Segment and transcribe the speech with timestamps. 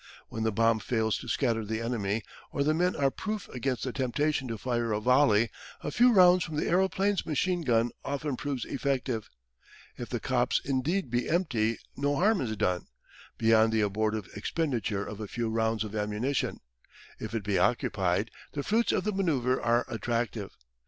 [0.29, 3.93] When the bomb fails to scatter the enemy, or the men are proof against the
[3.93, 8.65] temptation to fire a volley, a few rounds from the aeroplane's machine gun often proves
[8.65, 9.29] effective.
[9.97, 12.87] If the copse indeed be empty no harm is done,
[13.37, 16.61] beyond the abortive expenditure of a few rounds of ammunition:
[17.19, 20.55] if it be occupied, the fruits of the manoeuvre are attractive.